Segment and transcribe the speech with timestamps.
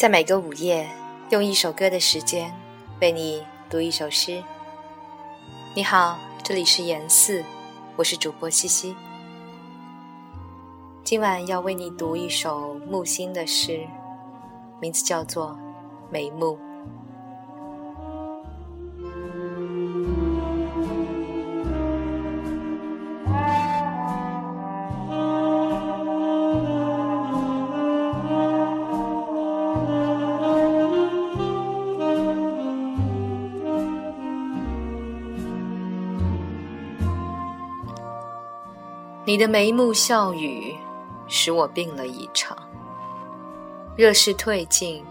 [0.00, 0.88] 在每个午夜，
[1.28, 2.50] 用一首歌的时间
[3.02, 4.42] 为你读一首诗。
[5.76, 7.44] 你好，这里是言四，
[7.96, 8.96] 我是主播西西。
[11.04, 13.86] 今晚要为你读一首木心的诗，
[14.80, 15.48] 名字叫做
[16.10, 16.58] 《眉目》。
[39.30, 40.76] 你的眉目笑语，
[41.28, 42.58] 使我病了一场。
[43.94, 45.04] 热势退尽，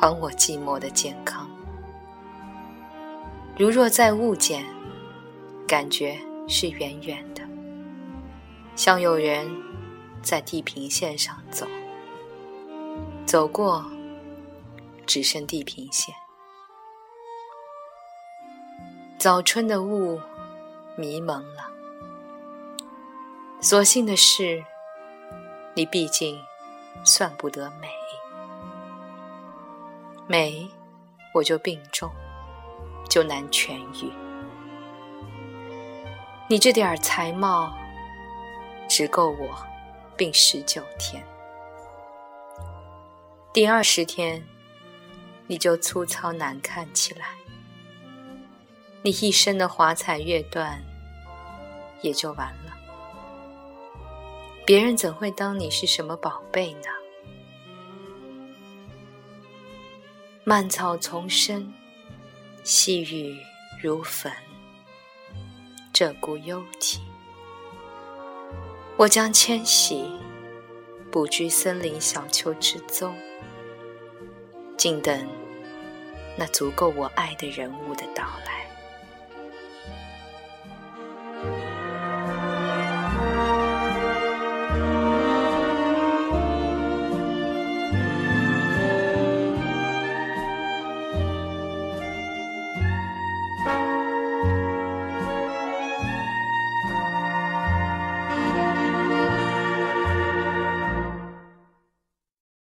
[0.00, 1.46] 还我寂寞的健康。
[3.58, 4.64] 如若再误见，
[5.68, 7.42] 感觉是远远的，
[8.74, 9.46] 像有人
[10.22, 11.66] 在地平线上走，
[13.26, 13.84] 走过，
[15.04, 16.14] 只剩地平线。
[19.18, 20.18] 早春的雾
[20.96, 21.75] 迷蒙了。
[23.60, 24.64] 所幸的是，
[25.74, 26.38] 你毕竟
[27.04, 27.88] 算不得美，
[30.28, 30.68] 美
[31.34, 32.10] 我就病重，
[33.08, 33.72] 就难痊
[34.04, 34.12] 愈。
[36.48, 37.76] 你这点才貌，
[38.88, 39.66] 只够我
[40.16, 41.26] 病十九天。
[43.52, 44.46] 第二十天，
[45.48, 47.30] 你就粗糙难看起来，
[49.02, 50.84] 你一生的华彩乐段
[52.02, 52.75] 也就完了。
[54.66, 56.88] 别人怎会当你是什么宝贝呢？
[60.42, 61.72] 蔓草丛生，
[62.64, 63.38] 细雨
[63.80, 64.32] 如粉，
[65.94, 67.00] 鹧鸪幽啼。
[68.96, 70.04] 我将迁徙，
[71.12, 73.16] 不居森林小丘之踪，
[74.76, 75.28] 静等
[76.36, 78.65] 那足够我爱的人物的到来。